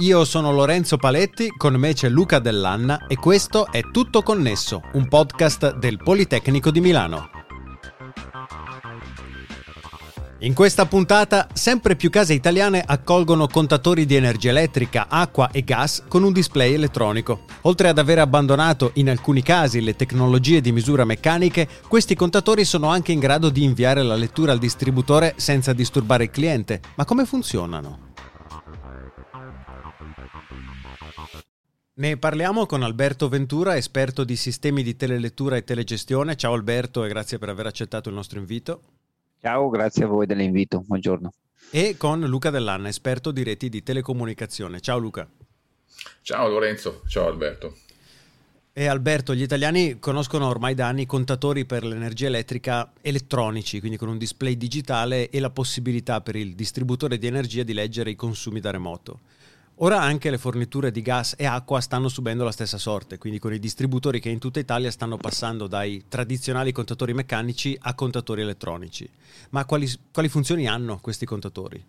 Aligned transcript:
Io 0.00 0.24
sono 0.24 0.52
Lorenzo 0.52 0.96
Paletti, 0.96 1.48
con 1.56 1.74
me 1.74 1.92
c'è 1.92 2.08
Luca 2.08 2.38
Dell'Anna 2.38 3.08
e 3.08 3.16
questo 3.16 3.66
è 3.66 3.80
Tutto 3.90 4.22
Connesso, 4.22 4.80
un 4.92 5.08
podcast 5.08 5.76
del 5.76 5.98
Politecnico 6.00 6.70
di 6.70 6.80
Milano. 6.80 7.30
In 10.42 10.54
questa 10.54 10.86
puntata 10.86 11.48
sempre 11.52 11.96
più 11.96 12.10
case 12.10 12.32
italiane 12.32 12.80
accolgono 12.86 13.48
contatori 13.48 14.06
di 14.06 14.14
energia 14.14 14.50
elettrica, 14.50 15.08
acqua 15.08 15.50
e 15.50 15.64
gas 15.64 16.04
con 16.06 16.22
un 16.22 16.32
display 16.32 16.74
elettronico. 16.74 17.40
Oltre 17.62 17.88
ad 17.88 17.98
aver 17.98 18.20
abbandonato 18.20 18.92
in 18.94 19.10
alcuni 19.10 19.42
casi 19.42 19.80
le 19.80 19.96
tecnologie 19.96 20.60
di 20.60 20.70
misura 20.70 21.04
meccaniche, 21.04 21.68
questi 21.88 22.14
contatori 22.14 22.64
sono 22.64 22.86
anche 22.86 23.10
in 23.10 23.18
grado 23.18 23.48
di 23.48 23.64
inviare 23.64 24.04
la 24.04 24.14
lettura 24.14 24.52
al 24.52 24.58
distributore 24.58 25.34
senza 25.38 25.72
disturbare 25.72 26.22
il 26.22 26.30
cliente. 26.30 26.82
Ma 26.94 27.04
come 27.04 27.24
funzionano? 27.24 28.07
Ne 31.98 32.16
parliamo 32.16 32.64
con 32.64 32.84
Alberto 32.84 33.28
Ventura, 33.28 33.76
esperto 33.76 34.22
di 34.22 34.36
sistemi 34.36 34.84
di 34.84 34.94
telelettura 34.94 35.56
e 35.56 35.64
telegestione. 35.64 36.36
Ciao 36.36 36.52
Alberto 36.52 37.02
e 37.02 37.08
grazie 37.08 37.38
per 37.38 37.48
aver 37.48 37.66
accettato 37.66 38.08
il 38.08 38.14
nostro 38.14 38.38
invito. 38.38 38.82
Ciao, 39.40 39.68
grazie 39.68 40.04
a 40.04 40.06
voi 40.06 40.24
dell'invito, 40.24 40.84
buongiorno. 40.86 41.32
E 41.72 41.96
con 41.96 42.20
Luca 42.20 42.50
Dell'Anna, 42.50 42.86
esperto 42.86 43.32
di 43.32 43.42
reti 43.42 43.68
di 43.68 43.82
telecomunicazione. 43.82 44.80
Ciao 44.80 44.98
Luca. 44.98 45.28
Ciao 46.22 46.48
Lorenzo, 46.48 47.02
ciao 47.08 47.26
Alberto. 47.26 47.76
E 48.72 48.86
Alberto, 48.86 49.34
gli 49.34 49.42
italiani 49.42 49.98
conoscono 49.98 50.46
ormai 50.46 50.74
da 50.74 50.86
anni 50.86 51.04
contatori 51.04 51.64
per 51.64 51.84
l'energia 51.84 52.28
elettrica 52.28 52.92
elettronici, 53.00 53.80
quindi 53.80 53.98
con 53.98 54.08
un 54.08 54.18
display 54.18 54.56
digitale 54.56 55.30
e 55.30 55.40
la 55.40 55.50
possibilità 55.50 56.20
per 56.20 56.36
il 56.36 56.54
distributore 56.54 57.18
di 57.18 57.26
energia 57.26 57.64
di 57.64 57.72
leggere 57.72 58.10
i 58.10 58.14
consumi 58.14 58.60
da 58.60 58.70
remoto. 58.70 59.18
Ora 59.80 60.00
anche 60.00 60.30
le 60.30 60.38
forniture 60.38 60.90
di 60.90 61.02
gas 61.02 61.36
e 61.38 61.46
acqua 61.46 61.80
stanno 61.80 62.08
subendo 62.08 62.42
la 62.42 62.50
stessa 62.50 62.78
sorte, 62.78 63.16
quindi 63.16 63.38
con 63.38 63.52
i 63.52 63.60
distributori 63.60 64.18
che 64.18 64.28
in 64.28 64.40
tutta 64.40 64.58
Italia 64.58 64.90
stanno 64.90 65.16
passando 65.16 65.68
dai 65.68 66.06
tradizionali 66.08 66.72
contatori 66.72 67.14
meccanici 67.14 67.78
a 67.82 67.94
contatori 67.94 68.40
elettronici. 68.40 69.08
Ma 69.50 69.64
quali, 69.66 69.88
quali 70.12 70.28
funzioni 70.28 70.66
hanno 70.66 70.98
questi 71.00 71.24
contatori? 71.24 71.84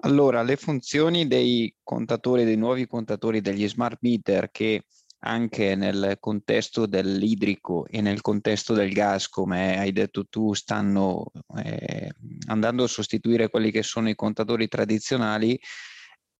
Allora, 0.00 0.42
le 0.42 0.56
funzioni 0.56 1.26
dei 1.26 1.74
contatori, 1.82 2.44
dei 2.44 2.58
nuovi 2.58 2.86
contatori 2.86 3.40
degli 3.40 3.66
smart 3.66 3.96
meter 4.02 4.50
che 4.50 4.84
anche 5.20 5.74
nel 5.74 6.18
contesto 6.20 6.84
dell'idrico 6.84 7.86
e 7.86 8.02
nel 8.02 8.20
contesto 8.20 8.74
del 8.74 8.92
gas, 8.92 9.28
come 9.28 9.78
hai 9.78 9.92
detto 9.92 10.26
tu, 10.26 10.52
stanno 10.52 11.24
eh, 11.64 12.12
andando 12.48 12.84
a 12.84 12.88
sostituire 12.88 13.48
quelli 13.48 13.70
che 13.70 13.82
sono 13.82 14.10
i 14.10 14.14
contatori 14.14 14.68
tradizionali, 14.68 15.58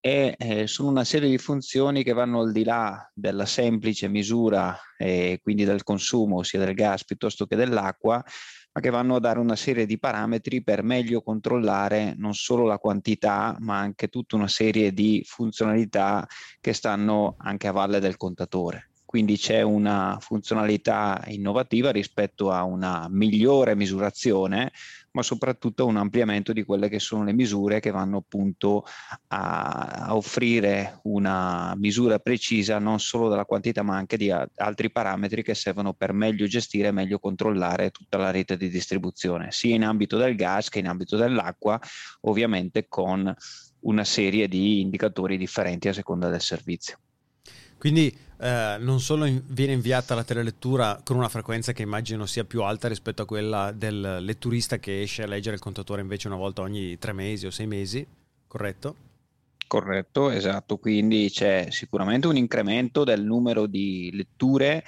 e 0.05 0.35
eh, 0.37 0.67
sono 0.67 0.89
una 0.89 1.05
serie 1.05 1.31
di 1.31 1.39
funzioni 1.39 2.03
che 2.03 2.13
vanno 2.13 2.41
al 2.41 2.51
di 2.51 2.65
là 2.65 3.09
della 3.15 3.47
semplice 3.47 4.09
misura, 4.09 4.77
eh, 4.99 5.39
quindi 5.41 5.65
del 5.65 5.85
consumo 5.85 6.43
sia 6.43 6.59
del 6.59 6.75
gas 6.75 7.05
piuttosto 7.05 7.47
che 7.47 7.55
dell'acqua, 7.55 8.21
ma 8.73 8.81
che 8.81 8.91
vanno 8.91 9.15
a 9.15 9.21
dare 9.21 9.39
una 9.39 9.55
serie 9.55 9.87
di 9.87 10.01
parametri 10.01 10.65
per 10.65 10.83
meglio 10.83 11.23
controllare 11.23 12.15
non 12.19 12.35
solo 12.35 12.65
la 12.67 12.79
quantità, 12.79 13.57
ma 13.61 13.79
anche 13.79 14.09
tutta 14.09 14.35
una 14.35 14.49
serie 14.49 14.93
di 14.93 15.23
funzionalità 15.25 16.27
che 16.61 16.73
stanno 16.73 17.37
anche 17.39 17.69
a 17.69 17.73
valle 17.73 18.01
del 18.01 18.17
contatore. 18.17 18.92
Quindi 19.13 19.37
c'è 19.37 19.61
una 19.61 20.17
funzionalità 20.21 21.23
innovativa 21.27 21.91
rispetto 21.91 22.51
a 22.51 22.63
una 22.63 23.09
migliore 23.11 23.77
misurazione, 23.77 24.73
ma 25.11 25.23
soprattutto 25.23 25.85
un 25.85 25.99
ampliamento 25.99 26.55
di 26.55 26.63
quelle 26.63 26.89
che 26.89 26.99
sono 26.99 27.23
le 27.23 27.35
misure 27.35 27.79
che 27.79 27.91
vanno 27.91 28.17
appunto 28.17 28.87
a, 29.29 30.07
a 30.07 30.17
offrire 30.17 31.01
una 31.03 31.75
misura 31.77 32.21
precisa 32.21 32.79
non 32.79 33.01
solo 33.01 33.29
della 33.29 33.45
quantità, 33.45 33.83
ma 33.83 33.97
anche 33.97 34.17
di 34.17 34.31
a, 34.31 34.49
altri 34.55 34.91
parametri 34.91 35.43
che 35.43 35.55
servono 35.55 35.93
per 35.93 36.15
meglio 36.15 36.47
gestire 36.47 36.89
e 36.89 36.93
meglio 36.93 37.19
controllare 37.19 37.91
tutta 37.91 38.17
la 38.17 38.31
rete 38.31 38.57
di 38.57 38.71
distribuzione, 38.71 39.49
sia 39.51 39.75
in 39.75 39.85
ambito 39.85 40.17
del 40.17 40.37
gas 40.37 40.71
che 40.71 40.79
in 40.79 40.89
ambito 40.89 41.19
dell'acqua, 41.19 41.79
ovviamente 42.23 42.89
con 42.89 43.31
una 43.81 44.05
serie 44.05 44.49
di 44.49 44.81
indicatori 44.81 45.37
differenti 45.37 45.89
a 45.89 45.93
seconda 45.93 46.31
del 46.31 46.41
servizio. 46.41 46.97
Quindi 47.77 48.17
eh, 48.43 48.77
non 48.81 48.99
solo 48.99 49.25
in, 49.25 49.41
viene 49.47 49.73
inviata 49.73 50.17
la 50.17 50.25
telelettura 50.25 51.01
con 51.05 51.17
una 51.17 51.29
frequenza 51.29 51.73
che 51.73 51.83
immagino 51.83 52.27
sia 52.27 52.43
più 52.43 52.63
alta 52.63 52.89
rispetto 52.89 53.23
a 53.23 53.27
quella 53.27 53.71
del 53.71 54.19
letturista 54.21 54.79
che 54.79 55.03
esce 55.03 55.23
a 55.23 55.27
leggere 55.27 55.55
il 55.55 55.63
contatore 55.63 56.01
invece 56.01 56.27
una 56.27 56.37
volta 56.37 56.63
ogni 56.63 56.99
tre 56.99 57.13
mesi 57.13 57.47
o 57.47 57.51
sei 57.53 57.69
mesi, 57.69 58.05
corretto? 58.49 58.97
Corretto, 59.69 60.31
esatto. 60.31 60.77
Quindi 60.79 61.31
c'è 61.31 61.69
sicuramente 61.71 62.27
un 62.27 62.37
incremento 62.37 63.05
del 63.05 63.23
numero 63.23 63.67
di 63.67 64.11
letture 64.13 64.83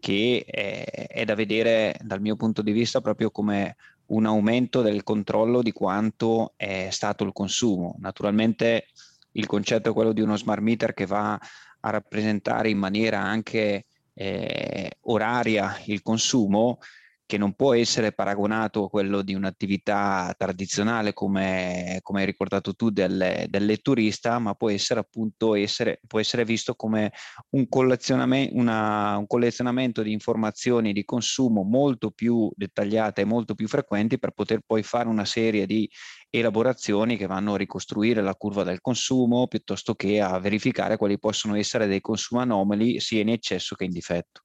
che 0.00 0.44
è, 0.44 1.06
è 1.06 1.24
da 1.24 1.36
vedere 1.36 1.96
dal 2.02 2.20
mio 2.20 2.34
punto 2.34 2.60
di 2.60 2.72
vista 2.72 3.00
proprio 3.00 3.30
come 3.30 3.76
un 4.06 4.26
aumento 4.26 4.82
del 4.82 5.04
controllo 5.04 5.62
di 5.62 5.70
quanto 5.70 6.54
è 6.56 6.88
stato 6.90 7.22
il 7.22 7.32
consumo. 7.32 7.94
Naturalmente 8.00 8.88
il 9.32 9.46
concetto 9.46 9.90
è 9.90 9.92
quello 9.92 10.12
di 10.12 10.22
uno 10.22 10.36
smart 10.36 10.60
meter 10.60 10.92
che 10.92 11.06
va 11.06 11.38
a 11.86 11.90
rappresentare 11.90 12.68
in 12.68 12.78
maniera 12.78 13.20
anche 13.20 13.86
eh, 14.14 14.90
oraria 15.02 15.80
il 15.86 16.02
consumo, 16.02 16.78
che 17.26 17.38
non 17.38 17.54
può 17.54 17.74
essere 17.74 18.12
paragonato 18.12 18.84
a 18.84 18.88
quello 18.88 19.20
di 19.22 19.34
un'attività 19.34 20.32
tradizionale 20.38 21.12
come, 21.12 21.98
come 22.02 22.20
hai 22.20 22.26
ricordato 22.26 22.74
tu 22.74 22.90
del, 22.90 23.46
del 23.48 23.64
letturista, 23.64 24.38
ma 24.38 24.54
può 24.54 24.70
essere 24.70 25.00
appunto 25.00 25.56
essere, 25.56 26.00
può 26.06 26.20
essere 26.20 26.44
visto 26.44 26.76
come 26.76 27.12
un 27.50 27.68
collezionamento, 27.68 28.54
una, 28.54 29.16
un 29.16 29.26
collezionamento 29.26 30.02
di 30.02 30.12
informazioni 30.12 30.92
di 30.92 31.04
consumo 31.04 31.64
molto 31.64 32.12
più 32.12 32.48
dettagliate 32.54 33.22
e 33.22 33.24
molto 33.24 33.54
più 33.54 33.66
frequenti 33.66 34.18
per 34.20 34.30
poter 34.30 34.60
poi 34.64 34.84
fare 34.84 35.08
una 35.08 35.24
serie 35.24 35.66
di 35.66 35.90
elaborazioni 36.30 37.16
che 37.16 37.26
vanno 37.26 37.54
a 37.54 37.58
ricostruire 37.58 38.22
la 38.22 38.34
curva 38.34 38.62
del 38.62 38.80
consumo 38.80 39.48
piuttosto 39.48 39.94
che 39.94 40.20
a 40.20 40.38
verificare 40.38 40.96
quali 40.96 41.18
possono 41.18 41.56
essere 41.56 41.88
dei 41.88 42.00
consumi 42.00 42.42
anomali 42.42 43.00
sia 43.00 43.20
in 43.20 43.30
eccesso 43.30 43.74
che 43.74 43.84
in 43.84 43.90
difetto. 43.90 44.42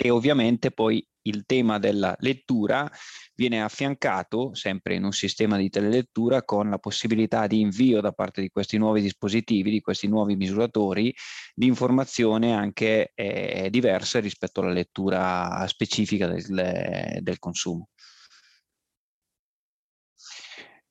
E 0.00 0.10
ovviamente 0.10 0.70
poi 0.70 1.04
il 1.22 1.44
tema 1.44 1.78
della 1.78 2.14
lettura 2.20 2.88
viene 3.34 3.62
affiancato 3.62 4.54
sempre 4.54 4.94
in 4.94 5.02
un 5.02 5.10
sistema 5.10 5.56
di 5.56 5.68
telelettura 5.70 6.44
con 6.44 6.70
la 6.70 6.78
possibilità 6.78 7.48
di 7.48 7.60
invio 7.60 8.00
da 8.00 8.12
parte 8.12 8.40
di 8.40 8.48
questi 8.48 8.78
nuovi 8.78 9.00
dispositivi, 9.00 9.72
di 9.72 9.80
questi 9.80 10.06
nuovi 10.06 10.36
misuratori, 10.36 11.12
di 11.52 11.66
informazione 11.66 12.54
anche 12.54 13.10
eh, 13.14 13.68
diverse 13.70 14.20
rispetto 14.20 14.60
alla 14.60 14.72
lettura 14.72 15.66
specifica 15.66 16.28
del, 16.28 17.18
del 17.20 17.38
consumo. 17.40 17.88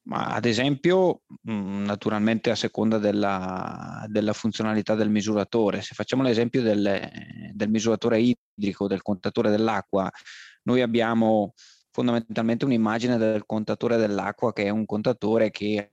Ma 0.08 0.28
ad 0.28 0.46
esempio, 0.46 1.24
mhmm, 1.44 1.84
naturalmente 1.84 2.50
a 2.50 2.56
seconda 2.56 2.98
della, 2.98 4.06
della, 4.08 4.32
funzionalità 4.32 4.96
del 4.96 5.10
misuratore, 5.10 5.82
se 5.82 5.96
facciamo 5.96 6.24
l'esempio 6.24 6.62
del, 6.62 6.82
del 7.58 7.70
misuratore 7.70 8.22
idrico, 8.22 8.88
del 8.88 9.02
contatore 9.02 9.50
dell'acqua, 9.50 10.10
noi 10.64 10.82
abbiamo 10.82 11.54
fondamentalmente 11.92 12.64
un'immagine 12.64 13.18
del 13.18 13.46
contatore 13.46 13.98
dell'acqua 13.98 14.54
che 14.54 14.66
è 14.66 14.70
un 14.70 14.86
contatore 14.86 15.50
che 15.50 15.92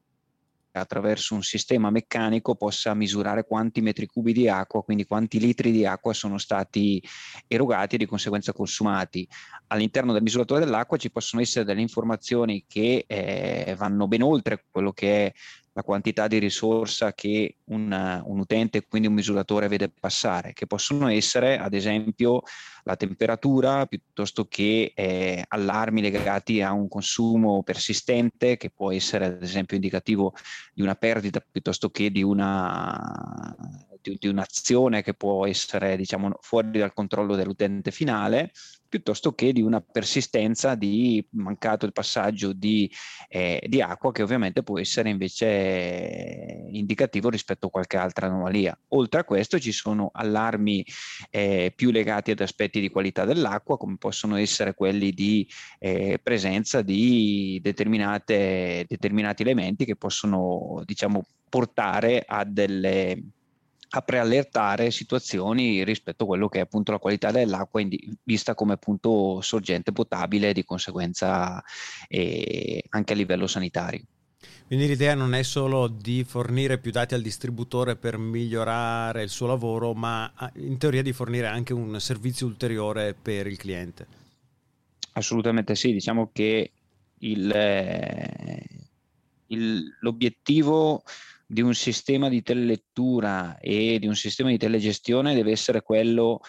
attraverso 0.78 1.34
un 1.34 1.42
sistema 1.42 1.90
meccanico 1.90 2.56
possa 2.56 2.94
misurare 2.94 3.44
quanti 3.44 3.80
metri 3.80 4.06
cubi 4.06 4.32
di 4.32 4.48
acqua, 4.48 4.82
quindi 4.82 5.06
quanti 5.06 5.38
litri 5.38 5.70
di 5.70 5.86
acqua 5.86 6.12
sono 6.12 6.38
stati 6.38 7.02
erogati 7.46 7.94
e 7.94 7.98
di 7.98 8.06
conseguenza 8.06 8.52
consumati. 8.52 9.26
All'interno 9.68 10.12
del 10.12 10.22
misuratore 10.22 10.64
dell'acqua 10.64 10.96
ci 10.96 11.10
possono 11.10 11.42
essere 11.42 11.64
delle 11.64 11.80
informazioni 11.80 12.64
che 12.66 13.04
eh, 13.06 13.74
vanno 13.78 14.08
ben 14.08 14.22
oltre 14.22 14.64
quello 14.70 14.92
che 14.92 15.26
è 15.26 15.32
la 15.74 15.82
quantità 15.82 16.28
di 16.28 16.38
risorsa 16.38 17.12
che 17.14 17.56
un, 17.64 18.22
un, 18.24 18.38
utente, 18.38 18.86
quindi 18.86 19.08
un 19.08 19.14
misuratore, 19.14 19.68
vede 19.68 19.90
passare, 19.90 20.52
che 20.52 20.66
possono 20.66 21.08
essere 21.08 21.58
ad 21.58 21.74
esempio 21.74 22.42
la 22.84 22.96
temperatura 22.96 23.84
piuttosto 23.86 24.46
che 24.46 24.92
eh, 24.94 25.44
allarmi 25.48 26.00
legati 26.00 26.62
a 26.62 26.72
un 26.72 26.86
consumo 26.86 27.62
persistente 27.64 28.56
che 28.56 28.70
può 28.70 28.92
essere 28.92 29.24
ad 29.24 29.42
esempio 29.42 29.76
indicativo 29.76 30.34
di 30.72 30.82
una 30.82 30.94
perdita 30.94 31.44
piuttosto 31.50 31.90
che 31.90 32.10
di 32.10 32.22
una 32.22 33.56
di, 34.04 34.16
di, 34.18 34.28
un'azione 34.28 35.02
che 35.02 35.14
può 35.14 35.46
essere 35.46 35.96
diciamo, 35.96 36.36
fuori 36.40 36.78
dal 36.78 36.92
controllo 36.92 37.34
dell'utente 37.34 37.90
finale, 37.90 38.52
piuttosto 38.94 39.32
che 39.34 39.52
di 39.52 39.60
una 39.60 39.80
persistenza 39.80 40.74
di 40.76 41.26
mancato 41.30 41.84
il 41.84 41.92
passaggio 41.92 42.52
di, 42.52 42.88
eh, 43.28 43.60
di, 43.66 43.80
acqua 43.80 44.12
che 44.12 44.22
ovviamente 44.22 44.62
può 44.62 44.78
essere 44.78 45.08
invece 45.08 46.66
indicativo 46.70 47.28
rispetto 47.28 47.66
a 47.66 47.70
qualche 47.70 47.96
altra 47.96 48.26
anomalia. 48.26 48.78
Oltre 48.88 49.20
a 49.20 49.24
questo 49.24 49.58
ci 49.58 49.72
sono 49.72 50.10
allarmi 50.12 50.84
eh, 51.30 51.72
più 51.74 51.90
legati 51.90 52.30
ad 52.30 52.40
aspetti 52.40 52.80
di 52.80 52.90
qualità 52.90 53.24
dell'acqua, 53.24 53.76
come 53.76 53.96
possono 53.98 54.36
essere 54.36 54.74
quelli 54.74 55.10
di 55.10 55.48
eh, 55.80 56.20
presenza 56.22 56.82
di 56.82 57.58
determinati 57.62 58.32
elementi 59.42 59.84
che 59.84 59.96
possono 59.96 60.82
diciamo, 60.84 61.24
portare 61.48 62.24
a 62.26 62.44
delle 62.44 63.20
a 63.96 64.02
preallertare 64.02 64.90
situazioni 64.90 65.84
rispetto 65.84 66.24
a 66.24 66.26
quello 66.26 66.48
che 66.48 66.58
è 66.58 66.62
appunto 66.62 66.90
la 66.90 66.98
qualità 66.98 67.30
dell'acqua 67.30 67.80
vista 68.24 68.54
come 68.54 68.72
appunto 68.72 69.40
sorgente 69.40 69.92
potabile 69.92 70.52
di 70.52 70.64
conseguenza 70.64 71.62
eh, 72.08 72.82
anche 72.88 73.12
a 73.12 73.16
livello 73.16 73.46
sanitario. 73.46 74.02
Quindi 74.66 74.88
l'idea 74.88 75.14
non 75.14 75.34
è 75.34 75.44
solo 75.44 75.86
di 75.86 76.24
fornire 76.24 76.78
più 76.78 76.90
dati 76.90 77.14
al 77.14 77.22
distributore 77.22 77.94
per 77.94 78.18
migliorare 78.18 79.22
il 79.22 79.28
suo 79.28 79.46
lavoro, 79.46 79.94
ma 79.94 80.32
in 80.54 80.76
teoria 80.76 81.02
di 81.02 81.12
fornire 81.12 81.46
anche 81.46 81.72
un 81.72 82.00
servizio 82.00 82.46
ulteriore 82.46 83.14
per 83.14 83.46
il 83.46 83.56
cliente. 83.56 84.06
Assolutamente 85.12 85.76
sì, 85.76 85.92
diciamo 85.92 86.30
che 86.32 86.72
il, 87.18 87.50
eh, 87.52 88.66
il, 89.48 89.96
l'obiettivo 90.00 91.04
di 91.46 91.60
un 91.60 91.74
sistema 91.74 92.28
di 92.28 92.42
telelettura 92.42 93.58
e 93.58 93.98
di 93.98 94.06
un 94.06 94.14
sistema 94.14 94.50
di 94.50 94.58
telegestione 94.58 95.34
deve 95.34 95.50
essere 95.50 95.82
quello 95.82 96.40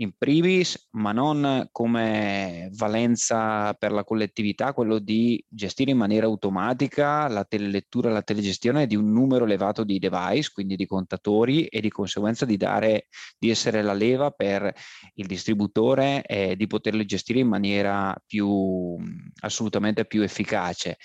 in 0.00 0.12
primis, 0.16 0.88
ma 0.92 1.12
non 1.12 1.68
come 1.70 2.70
valenza 2.72 3.74
per 3.74 3.92
la 3.92 4.02
collettività, 4.02 4.72
quello 4.72 4.98
di 4.98 5.42
gestire 5.46 5.90
in 5.90 5.98
maniera 5.98 6.26
automatica 6.26 7.28
la 7.28 7.44
telelettura 7.44 8.08
e 8.08 8.12
la 8.12 8.22
telegestione 8.22 8.86
di 8.86 8.96
un 8.96 9.12
numero 9.12 9.44
elevato 9.44 9.84
di 9.84 9.98
device, 9.98 10.50
quindi 10.52 10.76
di 10.76 10.86
contatori, 10.86 11.66
e 11.66 11.80
di 11.80 11.90
conseguenza 11.90 12.46
di, 12.46 12.56
dare, 12.56 13.08
di 13.38 13.50
essere 13.50 13.82
la 13.82 13.92
leva 13.92 14.30
per 14.30 14.72
il 15.14 15.26
distributore 15.26 16.22
e 16.22 16.56
di 16.56 16.66
poterli 16.66 17.04
gestire 17.04 17.40
in 17.40 17.48
maniera 17.48 18.16
più 18.26 18.96
assolutamente 19.40 20.06
più 20.06 20.22
efficace 20.22 20.96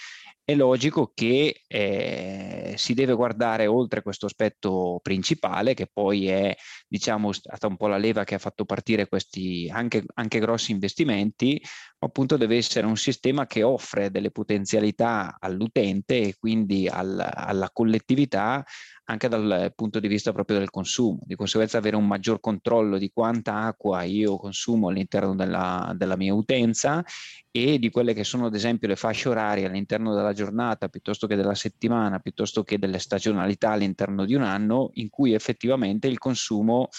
è 0.46 0.54
logico 0.54 1.12
che 1.14 1.64
eh, 1.68 2.74
si 2.78 2.94
deve 2.94 3.14
guardare 3.14 3.66
oltre 3.66 4.04
questo 4.04 4.28
aspetto 4.28 5.00
principale, 5.02 5.74
che 5.74 5.90
poi 5.92 6.28
è 6.28 6.56
diciamo, 6.88 7.32
stata 7.32 7.66
un 7.66 7.76
po' 7.78 7.88
la 7.88 7.98
leva 7.98 8.24
che 8.24 8.36
ha 8.36 8.40
fatto 8.40 8.64
partire 8.64 9.08
questi 9.08 9.68
anche, 9.74 10.04
anche 10.14 10.40
grossi 10.40 10.72
investimenti, 10.72 11.60
appunto 12.00 12.38
deve 12.38 12.58
essere 12.58 12.86
un 12.86 12.98
sistema 12.98 13.48
che 13.48 13.64
offre 13.64 14.12
delle 14.12 14.32
potenzialità 14.32 15.38
all'utente 15.40 16.20
e 16.22 16.36
quindi 16.38 16.88
al, 16.88 17.20
alla 17.34 17.70
collettività 17.72 18.64
anche 19.08 19.28
dal 19.28 19.72
punto 19.76 20.00
di 20.00 20.08
vista 20.08 20.32
proprio 20.32 20.58
del 20.58 20.72
consumo, 20.72 21.20
di 21.24 21.36
conseguenza 21.36 21.78
avere 21.78 21.96
un 21.96 22.08
maggior 22.08 22.40
controllo 22.40 22.98
di 22.98 23.12
quanta 23.14 23.62
acqua 23.62 24.04
io 24.04 24.38
consumo 24.38 24.90
all'interno 24.90 25.36
della, 25.36 25.94
della 25.96 26.18
mia 26.18 26.34
utenza 26.34 27.04
e 27.52 27.78
di 27.78 27.90
quelle 27.92 28.14
che 28.14 28.24
sono 28.24 28.48
ad 28.48 28.56
esempio 28.56 28.88
le 28.88 28.96
fasce 28.96 29.30
orarie 29.30 29.68
all'interno 29.68 30.16
della 30.16 30.34
giornata 30.34 30.88
piuttosto 30.90 31.28
che 31.28 31.36
della 31.36 31.56
settimana, 31.56 32.20
piuttosto 32.20 32.64
che 32.64 32.80
delle 32.80 33.00
stagionalità 33.00 33.72
all'interno 33.72 34.26
di 34.26 34.34
un 34.34 34.42
anno 34.42 34.90
in 34.94 35.10
cui 35.10 35.34
effettivamente 35.34 36.08
il 36.08 36.18
consumo 36.18 36.90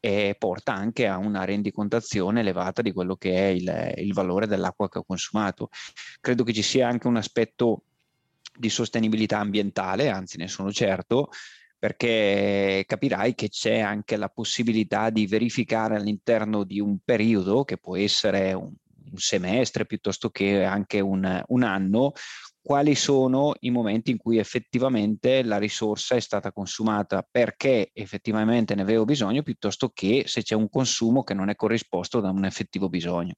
eh, 0.00 0.36
porta 0.38 0.72
anche 0.72 1.06
a 1.06 1.16
una 1.18 1.44
rendicontazione 1.44 2.40
elevata 2.40 2.82
di 2.82 2.92
quello 2.92 3.16
che 3.16 3.34
è 3.34 3.46
il, 3.46 3.94
il 3.96 4.12
valore 4.12 4.46
dell'acqua 4.46 4.88
che 4.88 4.98
ho 4.98 5.04
consumato. 5.04 5.70
Credo 6.20 6.44
che 6.44 6.52
ci 6.52 6.62
sia 6.62 6.88
anche 6.88 7.06
un 7.06 7.16
aspetto 7.16 7.82
di 8.56 8.70
sostenibilità 8.70 9.38
ambientale, 9.38 10.08
anzi 10.08 10.38
ne 10.38 10.48
sono 10.48 10.72
certo, 10.72 11.28
perché 11.78 12.84
capirai 12.86 13.34
che 13.34 13.48
c'è 13.48 13.80
anche 13.80 14.16
la 14.16 14.28
possibilità 14.28 15.10
di 15.10 15.26
verificare 15.26 15.96
all'interno 15.96 16.64
di 16.64 16.80
un 16.80 16.98
periodo, 17.04 17.64
che 17.64 17.76
può 17.76 17.96
essere 17.96 18.54
un, 18.54 18.72
un 19.10 19.18
semestre 19.18 19.86
piuttosto 19.86 20.30
che 20.30 20.64
anche 20.64 21.00
un, 21.00 21.42
un 21.46 21.62
anno, 21.62 22.12
quali 22.60 22.96
sono 22.96 23.54
i 23.60 23.70
momenti 23.70 24.10
in 24.10 24.16
cui 24.16 24.38
effettivamente 24.38 25.44
la 25.44 25.56
risorsa 25.56 26.16
è 26.16 26.20
stata 26.20 26.50
consumata, 26.50 27.24
perché 27.30 27.90
effettivamente 27.92 28.74
ne 28.74 28.82
avevo 28.82 29.04
bisogno, 29.04 29.42
piuttosto 29.42 29.90
che 29.94 30.24
se 30.26 30.42
c'è 30.42 30.56
un 30.56 30.68
consumo 30.68 31.22
che 31.22 31.32
non 31.32 31.48
è 31.48 31.54
corrisposto 31.54 32.20
da 32.20 32.30
un 32.30 32.44
effettivo 32.44 32.88
bisogno. 32.88 33.34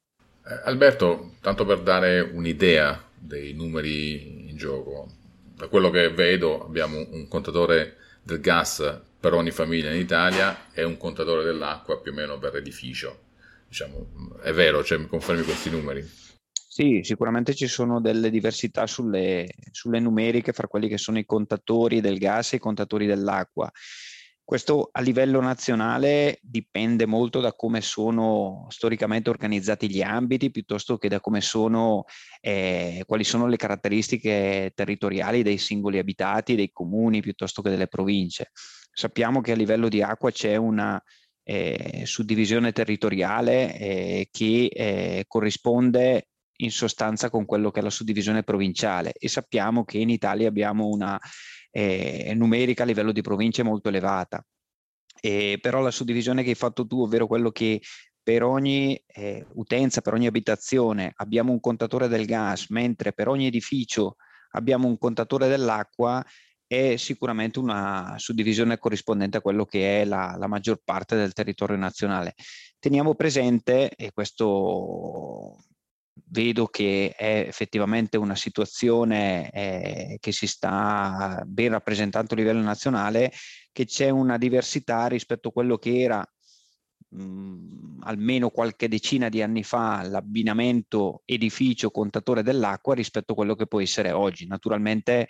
Eh, 0.47 0.61
Alberto, 0.65 1.33
tanto 1.43 1.67
per 1.67 1.83
dare 1.83 2.21
un'idea 2.21 3.05
dei 3.15 3.53
numeri 3.53 4.49
in 4.49 4.57
gioco, 4.57 5.11
da 5.55 5.69
quello 5.69 5.91
che 5.91 6.09
vedo 6.09 6.65
abbiamo 6.65 6.97
un 7.11 7.29
contatore 7.29 7.97
del 8.23 8.41
gas 8.41 9.01
per 9.21 9.35
ogni 9.35 9.51
famiglia 9.51 9.91
in 9.91 10.01
Italia 10.01 10.71
e 10.73 10.85
un 10.85 10.97
contatore 10.97 11.45
dell'acqua 11.45 12.01
più 12.01 12.13
o 12.13 12.15
meno 12.15 12.39
per 12.39 12.57
edificio. 12.57 13.27
Diciamo, 13.69 14.39
è 14.43 14.53
vero, 14.53 14.83
cioè, 14.83 14.99
mi 14.99 15.07
confermi 15.07 15.43
questi 15.43 15.69
numeri? 15.69 16.03
Sì, 16.53 17.01
sicuramente 17.03 17.55
ci 17.55 17.67
sono 17.67 18.01
delle 18.01 18.31
diversità 18.31 18.87
sulle, 18.87 19.47
sulle 19.73 20.01
numeriche 20.01 20.53
fra 20.53 20.67
quelli 20.67 20.89
che 20.89 20.97
sono 20.97 21.19
i 21.19 21.27
contatori 21.27 22.01
del 22.01 22.19
gas 22.19 22.53
e 22.53 22.57
i 22.57 22.61
contatori 22.61 23.05
dell'acqua. 23.05 23.71
Questo 24.43 24.89
a 24.91 25.03
livello 25.03 25.43
nazionale 25.43 26.39
dipende 26.41 27.05
molto 27.05 27.41
da 27.41 27.53
come 27.53 27.83
sono 27.83 28.65
storicamente 28.71 29.29
organizzati 29.29 29.91
gli 29.91 30.01
ambiti, 30.01 30.51
piuttosto 30.51 30.97
che 30.97 31.09
da 31.09 31.21
come 31.21 31.43
sono, 31.43 32.05
eh, 32.41 33.03
quali 33.07 33.25
sono 33.25 33.47
le 33.47 33.57
caratteristiche 33.57 34.73
territoriali 34.75 35.43
dei 35.43 35.59
singoli 35.59 35.99
abitati, 35.99 36.55
dei 36.55 36.71
comuni, 36.71 37.21
piuttosto 37.21 37.61
che 37.61 37.69
delle 37.69 37.89
province. 37.89 38.51
Sappiamo 38.91 39.43
che 39.43 39.53
a 39.53 39.57
livello 39.57 39.89
di 39.89 40.01
acqua 40.01 40.31
c'è 40.31 40.57
una 40.57 40.99
eh, 41.51 42.03
suddivisione 42.05 42.73
territoriale 42.73 43.75
eh, 43.79 44.29
che 44.31 44.67
eh, 44.67 45.25
corrisponde 45.27 46.29
in 46.57 46.71
sostanza 46.71 47.31
con 47.31 47.47
quello 47.47 47.71
che 47.71 47.81
è 47.81 47.83
la 47.83 47.89
suddivisione 47.89 48.43
provinciale 48.43 49.13
e 49.19 49.29
sappiamo 49.29 49.85
che 49.85 49.97
in 49.97 50.11
Italia 50.11 50.47
abbiamo 50.47 50.89
una 50.89 51.19
eh, 51.71 52.35
numerica 52.35 52.83
a 52.83 52.87
livello 52.87 53.13
di 53.13 53.23
province 53.23 53.63
molto 53.63 53.89
elevata. 53.89 54.45
E 55.21 55.59
però 55.63 55.81
la 55.81 55.91
suddivisione 55.91 56.43
che 56.43 56.51
hai 56.51 56.55
fatto 56.55 56.87
tu, 56.87 57.01
ovvero 57.01 57.27
quello 57.27 57.51
che 57.51 57.81
per 58.23 58.43
ogni 58.43 59.03
eh, 59.07 59.47
utenza, 59.55 60.03
per 60.03 60.13
ogni 60.13 60.27
abitazione 60.27 61.13
abbiamo 61.17 61.51
un 61.51 61.61
contatore 61.61 62.09
del 62.09 62.27
gas, 62.27 62.69
mentre 62.69 63.15
per 63.15 63.29
ogni 63.29 63.47
edificio 63.47 64.17
abbiamo 64.51 64.87
un 64.87 64.99
contatore 64.99 65.49
dell'acqua, 65.49 66.23
è 66.69 66.97
sicuramente 66.97 67.59
una 67.59 68.15
suddivisione 68.19 68.79
corrispondente 68.79 69.39
a 69.39 69.41
quello 69.41 69.65
che 69.65 70.03
è 70.03 70.05
la, 70.05 70.37
la 70.39 70.47
maggior 70.47 70.81
parte 70.85 71.17
del 71.17 71.33
territorio 71.33 71.77
nazionale. 71.77 72.35
Teniamo 72.79 73.15
presente, 73.15 73.91
e 73.97 74.13
questo 74.13 75.57
vedo 76.31 76.67
che 76.67 77.15
è 77.17 77.45
effettivamente 77.47 78.19
una 78.19 78.37
situazione 78.37 79.51
eh, 79.51 80.19
che 80.21 80.31
si 80.33 80.47
sta 80.47 81.43
ben 81.47 81.71
rappresentando 81.71 82.35
a 82.35 82.37
livello 82.37 82.61
nazionale, 82.61 83.33
che 83.73 83.87
c'è 83.87 84.11
una 84.11 84.37
diversità 84.37 85.07
rispetto 85.07 85.49
a 85.49 85.53
quello 85.53 85.79
che 85.79 86.01
era 86.01 86.25
mh, 87.09 88.01
almeno 88.01 88.51
qualche 88.51 88.89
decina 88.89 89.29
di 89.29 89.43
anni 89.43 89.63
fa 89.63 90.03
l'abbinamento 90.03 91.23
edificio 91.25 91.91
contatore 91.91 92.43
dell'acqua 92.43 92.95
rispetto 92.95 93.33
a 93.33 93.35
quello 93.37 93.55
che 93.55 93.67
può 93.67 93.81
essere 93.81 94.13
oggi. 94.13 94.47
Naturalmente 94.47 95.29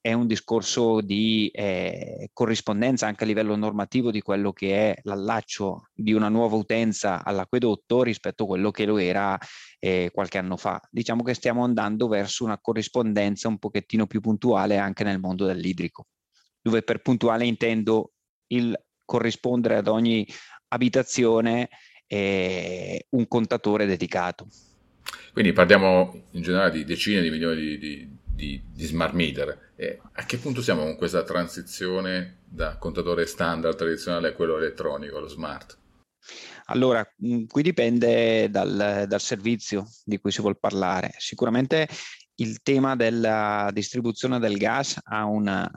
è 0.00 0.12
un 0.12 0.26
discorso 0.26 1.00
di 1.00 1.48
eh, 1.52 2.30
corrispondenza 2.32 3.06
anche 3.06 3.24
a 3.24 3.26
livello 3.26 3.56
normativo 3.56 4.10
di 4.10 4.20
quello 4.20 4.52
che 4.52 4.92
è 4.92 5.00
l'allaccio 5.02 5.88
di 5.94 6.12
una 6.12 6.28
nuova 6.28 6.56
utenza 6.56 7.24
all'acquedotto 7.24 8.02
rispetto 8.02 8.44
a 8.44 8.46
quello 8.46 8.70
che 8.70 8.84
lo 8.84 8.98
era 8.98 9.38
eh, 9.78 10.10
qualche 10.12 10.38
anno 10.38 10.56
fa. 10.56 10.80
Diciamo 10.90 11.22
che 11.22 11.34
stiamo 11.34 11.64
andando 11.64 12.08
verso 12.08 12.44
una 12.44 12.58
corrispondenza 12.58 13.48
un 13.48 13.58
pochettino 13.58 14.06
più 14.06 14.20
puntuale 14.20 14.76
anche 14.76 15.04
nel 15.04 15.20
mondo 15.20 15.46
dell'idrico, 15.46 16.06
dove 16.60 16.82
per 16.82 17.00
puntuale 17.00 17.46
intendo 17.46 18.12
il 18.48 18.76
corrispondere 19.04 19.76
ad 19.76 19.88
ogni 19.88 20.26
abitazione 20.68 21.68
e 22.06 23.06
un 23.10 23.28
contatore 23.28 23.86
dedicato. 23.86 24.48
Quindi 25.32 25.52
parliamo 25.52 26.26
in 26.32 26.42
generale 26.42 26.70
di 26.72 26.84
decine 26.84 27.20
di 27.22 27.30
milioni 27.30 27.60
di, 27.60 27.78
di, 27.78 28.08
di, 28.24 28.62
di 28.72 28.84
smart 28.84 29.14
meter. 29.14 29.72
E 29.76 30.00
a 30.12 30.24
che 30.24 30.38
punto 30.38 30.62
siamo 30.62 30.82
con 30.82 30.96
questa 30.96 31.22
transizione 31.22 32.38
da 32.44 32.76
contatore 32.78 33.26
standard 33.26 33.76
tradizionale 33.76 34.28
a 34.28 34.32
quello 34.32 34.56
elettronico, 34.56 35.20
lo 35.20 35.28
smart? 35.28 35.78
Allora, 36.66 37.06
mm, 37.24 37.44
qui 37.46 37.62
dipende 37.62 38.50
dal, 38.50 39.04
dal 39.06 39.20
servizio 39.20 39.86
di 40.04 40.18
cui 40.18 40.30
si 40.30 40.40
vuole 40.40 40.56
parlare. 40.58 41.14
Sicuramente 41.18 41.88
il 42.36 42.60
tema 42.62 42.96
della 42.96 43.70
distribuzione 43.72 44.38
del 44.38 44.56
gas 44.56 44.98
ha 45.04 45.24
una, 45.24 45.70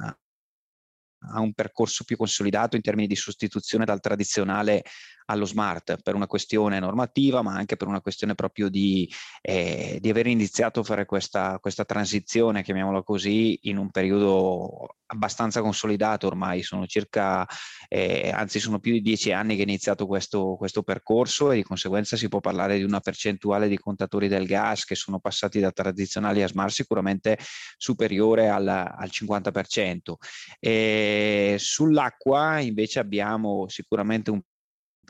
a 1.30 1.40
un 1.40 1.54
percorso 1.54 2.04
più 2.04 2.18
consolidato 2.18 2.76
in 2.76 2.82
termini 2.82 3.08
di 3.08 3.16
sostituzione 3.16 3.86
dal 3.86 4.00
tradizionale 4.00 4.84
allo 5.32 5.46
smart 5.46 6.02
per 6.02 6.16
una 6.16 6.28
questione 6.28 6.80
normativa, 6.80 7.42
ma 7.42 7.56
anche 7.56 7.78
per 7.78 7.88
una 7.88 8.02
questione 8.02 8.36
proprio 8.36 8.70
di, 8.70 9.10
eh, 9.42 9.98
di 10.00 10.10
aver 10.10 10.28
iniziato 10.28 10.82
a 10.82 10.84
fare 10.84 11.06
questa, 11.06 11.58
questa 11.60 11.86
transizione, 11.86 12.64
chiamiamola 12.64 13.02
così, 13.02 13.58
in 13.64 13.78
un 13.78 13.90
periodo 13.90 14.98
abbastanza 15.08 15.62
consolidato 15.62 16.28
ormai, 16.28 16.64
sono 16.64 16.86
circa, 16.86 17.46
eh, 17.88 18.32
anzi 18.34 18.60
sono 18.60 18.80
più 18.80 18.94
di 18.94 19.02
dieci 19.02 19.32
anni 19.32 19.56
che 19.56 19.62
è 19.62 19.66
iniziato 19.66 20.06
questo, 20.06 20.56
questo, 20.58 20.84
percorso 20.84 21.52
e 21.52 21.58
di 21.58 21.64
conseguenza 21.64 22.16
si 22.18 22.28
può 22.28 22.40
parlare 22.40 22.78
di 22.78 22.84
una 22.84 23.00
percentuale 23.00 23.68
di 23.68 23.78
contatori 23.78 24.28
del 24.28 24.46
gas 24.46 24.86
che 24.86 24.96
sono 24.96 25.20
passati 25.20 25.60
da 25.60 25.72
tradizionali 25.72 26.42
a 26.44 26.48
smart 26.48 26.72
sicuramente 26.72 27.38
superiore 27.78 28.50
al, 28.50 28.68
al 28.68 29.10
50%. 29.12 30.14
E 30.60 31.56
sull'acqua 31.58 32.60
invece 32.60 33.00
abbiamo 33.00 33.68
sicuramente 33.68 34.32
un 34.32 34.42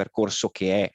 percorso 0.01 0.49
che 0.49 0.83
è 0.83 0.91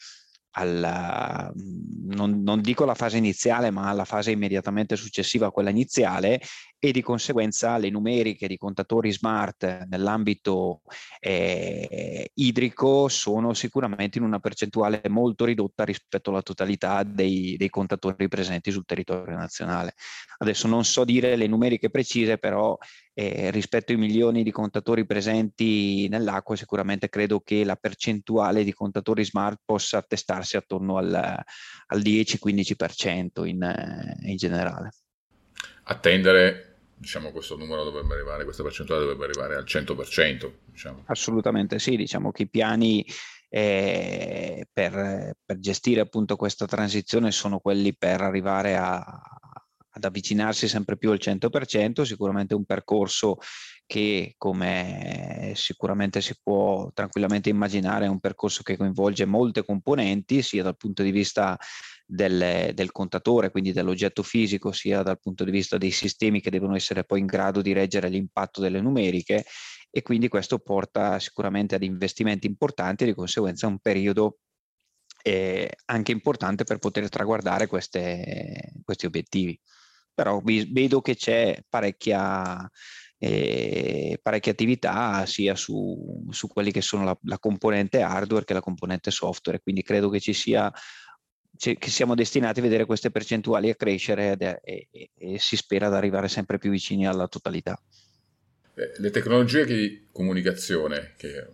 alla, 0.58 1.52
non, 1.54 2.42
non, 2.42 2.60
dico 2.62 2.84
la 2.84 2.94
fase 2.94 3.18
iniziale, 3.18 3.70
ma 3.70 3.88
alla 3.88 4.06
fase 4.06 4.30
immediatamente 4.30 4.96
successiva 4.96 5.46
a 5.46 5.50
quella 5.50 5.68
iniziale 5.68 6.40
e 6.78 6.92
di 6.92 7.02
conseguenza 7.02 7.76
le 7.76 7.90
numeriche 7.90 8.46
di 8.46 8.56
contatori 8.56 9.12
smart 9.12 9.86
nell'ambito 9.88 10.82
eh, 11.20 12.30
idrico 12.34 13.08
sono 13.08 13.52
sicuramente 13.52 14.16
in 14.18 14.24
una 14.24 14.38
percentuale 14.38 15.02
molto 15.08 15.44
ridotta 15.44 15.84
rispetto 15.84 16.30
alla 16.30 16.42
totalità 16.42 17.02
dei, 17.02 17.56
dei 17.58 17.68
contatori 17.68 18.28
presenti 18.28 18.70
sul 18.70 18.86
territorio 18.86 19.36
nazionale. 19.36 19.94
Adesso 20.38 20.68
non 20.68 20.84
so 20.84 21.04
dire 21.04 21.36
le 21.36 21.46
numeriche 21.46 21.90
precise, 21.90 22.38
però 22.38 22.76
eh, 23.18 23.50
rispetto 23.50 23.92
ai 23.92 23.98
milioni 23.98 24.42
di 24.42 24.50
contatori 24.50 25.06
presenti 25.06 26.06
nell'acqua, 26.08 26.54
sicuramente 26.54 27.08
credo 27.08 27.40
che 27.40 27.64
la 27.64 27.76
percentuale 27.76 28.62
di 28.62 28.74
contatori 28.74 29.24
smart 29.24 29.62
possa 29.64 29.96
attestarsi 29.96 30.58
attorno 30.58 30.98
al, 30.98 31.14
al 31.14 31.98
10-15% 31.98 33.46
in, 33.46 33.62
eh, 33.62 34.18
in 34.28 34.36
generale. 34.36 34.90
Attendere 35.84 36.74
diciamo 36.94 37.30
questo 37.30 37.56
numero 37.56 37.84
dovrebbe 37.84 38.12
arrivare, 38.12 38.44
questa 38.44 38.62
percentuale 38.62 39.02
dovrebbe 39.02 39.24
arrivare 39.24 39.54
al 39.56 39.64
100%. 39.64 40.52
Diciamo. 40.66 41.04
Assolutamente 41.06 41.78
sì, 41.78 41.96
diciamo 41.96 42.30
che 42.32 42.42
i 42.42 42.48
piani 42.50 43.02
eh, 43.48 44.66
per, 44.70 45.36
per, 45.42 45.58
gestire 45.58 46.02
appunto 46.02 46.36
questa 46.36 46.66
transizione 46.66 47.30
sono 47.30 47.60
quelli 47.60 47.96
per 47.96 48.20
arrivare 48.20 48.76
a, 48.76 49.04
ad 49.96 50.04
avvicinarsi 50.04 50.68
sempre 50.68 50.98
più 50.98 51.10
al 51.10 51.18
100%, 51.20 52.02
sicuramente 52.02 52.54
un 52.54 52.66
percorso 52.66 53.38
che 53.86 54.34
come 54.36 55.52
sicuramente 55.54 56.20
si 56.20 56.34
può 56.42 56.90
tranquillamente 56.92 57.48
immaginare 57.48 58.04
è 58.04 58.08
un 58.08 58.20
percorso 58.20 58.62
che 58.62 58.76
coinvolge 58.76 59.24
molte 59.24 59.64
componenti 59.64 60.42
sia 60.42 60.62
dal 60.62 60.76
punto 60.76 61.02
di 61.02 61.10
vista 61.10 61.58
del, 62.04 62.72
del, 62.74 62.92
contatore, 62.92 63.50
quindi 63.50 63.72
dell'oggetto 63.72 64.22
fisico, 64.22 64.70
sia 64.70 65.02
dal 65.02 65.18
punto 65.18 65.44
di 65.44 65.50
vista 65.50 65.78
dei 65.78 65.90
sistemi 65.90 66.42
che 66.42 66.50
devono 66.50 66.76
essere 66.76 67.04
poi 67.04 67.20
in 67.20 67.26
grado 67.26 67.62
di 67.62 67.72
reggere 67.72 68.08
l'impatto 68.08 68.60
delle 68.60 68.82
numeriche 68.82 69.44
e 69.90 70.02
quindi 70.02 70.28
questo 70.28 70.58
porta 70.58 71.18
sicuramente 71.18 71.74
ad 71.74 71.82
investimenti 71.82 72.46
importanti 72.46 73.04
e 73.04 73.06
di 73.06 73.14
conseguenza 73.14 73.66
un 73.66 73.78
periodo 73.78 74.40
eh, 75.22 75.70
anche 75.86 76.12
importante 76.12 76.64
per 76.64 76.78
poter 76.78 77.08
traguardare 77.08 77.66
queste, 77.66 78.74
questi 78.84 79.06
obiettivi 79.06 79.58
però 80.16 80.40
vedo 80.42 81.02
che 81.02 81.14
c'è 81.14 81.62
parecchia, 81.68 82.68
eh, 83.18 84.18
parecchia 84.22 84.52
attività 84.52 85.26
sia 85.26 85.54
su, 85.54 86.26
su 86.30 86.48
quelli 86.48 86.72
che 86.72 86.80
sono 86.80 87.04
la, 87.04 87.18
la, 87.24 87.38
componente 87.38 88.00
hardware 88.00 88.46
che 88.46 88.54
la 88.54 88.60
componente 88.60 89.10
software, 89.10 89.60
quindi 89.60 89.82
credo 89.82 90.08
che 90.08 90.20
ci 90.20 90.32
sia 90.32 90.72
che 91.58 91.88
siamo 91.88 92.14
destinati 92.14 92.60
a 92.60 92.62
vedere 92.62 92.84
queste 92.84 93.10
percentuali 93.10 93.70
a 93.70 93.74
crescere 93.74 94.36
e, 94.36 94.88
e, 94.90 95.10
e 95.16 95.38
si 95.38 95.56
spera 95.56 95.86
ad 95.86 95.94
arrivare 95.94 96.28
sempre 96.28 96.58
più 96.58 96.70
vicini 96.70 97.06
alla 97.06 97.28
totalità. 97.28 97.80
Eh, 98.74 98.92
le 98.98 99.10
tecnologie 99.10 99.64
di 99.64 100.06
comunicazione 100.12 101.14
che 101.16 101.46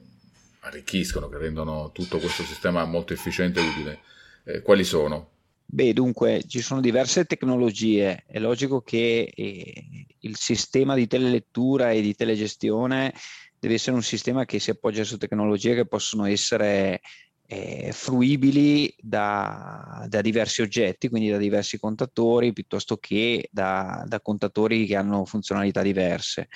arricchiscono, 0.60 1.28
che 1.28 1.38
rendono 1.38 1.90
tutto 1.92 2.18
questo 2.18 2.42
sistema 2.42 2.84
molto 2.84 3.12
efficiente 3.12 3.60
e 3.60 3.64
utile, 3.64 3.98
eh, 4.44 4.62
quali 4.62 4.84
sono? 4.84 5.31
Beh, 5.74 5.94
dunque, 5.94 6.44
ci 6.46 6.60
sono 6.60 6.82
diverse 6.82 7.24
tecnologie. 7.24 8.24
È 8.26 8.38
logico 8.38 8.82
che 8.82 9.32
eh, 9.34 10.06
il 10.18 10.36
sistema 10.36 10.94
di 10.94 11.06
telelettura 11.06 11.92
e 11.92 12.02
di 12.02 12.14
telegestione 12.14 13.14
deve 13.58 13.74
essere 13.74 13.96
un 13.96 14.02
sistema 14.02 14.44
che 14.44 14.58
si 14.58 14.68
appoggia 14.68 15.02
su 15.02 15.16
tecnologie 15.16 15.74
che 15.74 15.86
possono 15.86 16.26
essere 16.26 17.00
eh, 17.46 17.88
fruibili 17.90 18.94
da, 18.98 20.04
da, 20.10 20.20
diversi 20.20 20.60
oggetti, 20.60 21.08
quindi 21.08 21.30
da 21.30 21.38
diversi 21.38 21.78
contatori, 21.78 22.52
piuttosto 22.52 22.98
che 22.98 23.48
da, 23.50 24.04
da 24.06 24.20
contatori 24.20 24.84
che 24.84 24.96
hanno 24.96 25.24
funzionalità 25.24 25.80
diverse. 25.80 26.48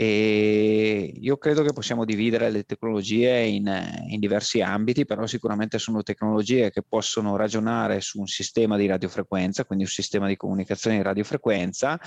E 0.00 1.12
io 1.12 1.38
credo 1.38 1.64
che 1.64 1.72
possiamo 1.72 2.04
dividere 2.04 2.50
le 2.50 2.62
tecnologie 2.62 3.40
in, 3.40 3.66
in, 4.06 4.20
diversi 4.20 4.60
ambiti, 4.60 5.04
però 5.04 5.26
sicuramente 5.26 5.80
sono 5.80 6.04
tecnologie 6.04 6.70
che 6.70 6.84
possono 6.88 7.34
ragionare 7.34 8.00
su 8.00 8.20
un 8.20 8.28
sistema 8.28 8.76
di 8.76 8.86
radiofrequenza, 8.86 9.64
quindi 9.64 9.82
un 9.82 9.90
sistema 9.90 10.28
di 10.28 10.36
comunicazione 10.36 10.98
di 10.98 11.02
radiofrequenza. 11.02 11.98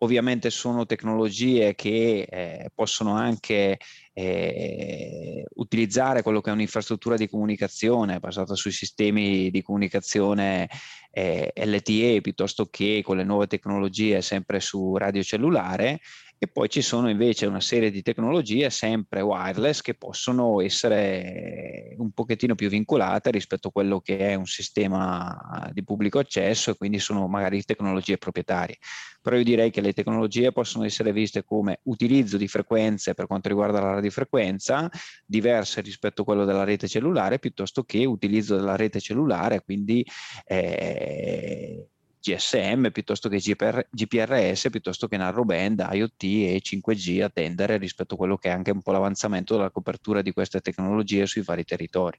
Ovviamente 0.00 0.50
sono 0.50 0.84
tecnologie 0.84 1.76
che 1.76 2.26
eh, 2.28 2.70
possono 2.74 3.14
anche 3.14 3.78
eh, 4.12 5.44
utilizzare 5.54 6.22
quello 6.22 6.40
che 6.40 6.50
è 6.50 6.54
un'infrastruttura 6.54 7.16
di 7.16 7.28
comunicazione 7.28 8.18
basata 8.18 8.56
sui 8.56 8.72
sistemi 8.72 9.48
di 9.50 9.62
comunicazione 9.62 10.68
eh, 11.12 11.52
LTE 11.54 12.20
piuttosto 12.20 12.66
che 12.66 13.00
con 13.04 13.16
le 13.16 13.22
nuove 13.22 13.46
tecnologie 13.46 14.22
sempre 14.22 14.58
su 14.58 14.96
radio 14.96 15.22
cellulare 15.22 16.00
e 16.42 16.48
poi 16.48 16.68
ci 16.68 16.82
sono 16.82 17.08
invece 17.08 17.46
una 17.46 17.60
serie 17.60 17.92
di 17.92 18.02
tecnologie 18.02 18.68
sempre 18.68 19.20
wireless 19.20 19.80
che 19.80 19.94
possono 19.94 20.60
essere 20.60 21.94
un 21.98 22.10
pochettino 22.10 22.56
più 22.56 22.68
vincolate 22.68 23.30
rispetto 23.30 23.68
a 23.68 23.70
quello 23.70 24.00
che 24.00 24.18
è 24.18 24.34
un 24.34 24.46
sistema 24.46 25.70
di 25.72 25.84
pubblico 25.84 26.18
accesso 26.18 26.72
e 26.72 26.76
quindi 26.76 26.98
sono 26.98 27.28
magari 27.28 27.62
tecnologie 27.62 28.18
proprietarie. 28.18 28.78
Però 29.20 29.36
io 29.36 29.44
direi 29.44 29.70
che 29.70 29.80
le 29.80 29.92
tecnologie 29.92 30.50
possono 30.50 30.84
essere 30.84 31.12
viste 31.12 31.44
come 31.44 31.78
utilizzo 31.84 32.36
di 32.36 32.48
frequenze 32.48 33.14
per 33.14 33.28
quanto 33.28 33.46
riguarda 33.46 33.80
la 33.80 33.92
radiofrequenza 33.92 34.90
diverse 35.24 35.80
rispetto 35.80 36.22
a 36.22 36.24
quello 36.24 36.44
della 36.44 36.64
rete 36.64 36.88
cellulare 36.88 37.38
piuttosto 37.38 37.84
che 37.84 38.04
utilizzo 38.04 38.56
della 38.56 38.74
rete 38.74 38.98
cellulare, 38.98 39.62
quindi 39.62 40.04
eh, 40.44 41.86
GSM 42.22 42.90
piuttosto 42.90 43.28
che 43.28 43.38
GPR, 43.38 43.88
GPRS, 43.90 44.68
piuttosto 44.70 45.08
che 45.08 45.16
narrowband, 45.16 45.86
IoT 45.90 46.22
e 46.22 46.60
5G 46.62 47.22
a 47.22 47.28
tendere 47.28 47.78
rispetto 47.78 48.14
a 48.14 48.16
quello 48.16 48.36
che 48.36 48.48
è 48.48 48.52
anche 48.52 48.70
un 48.70 48.80
po' 48.80 48.92
l'avanzamento 48.92 49.56
della 49.56 49.70
copertura 49.70 50.22
di 50.22 50.32
queste 50.32 50.60
tecnologie 50.60 51.26
sui 51.26 51.42
vari 51.42 51.64
territori. 51.64 52.18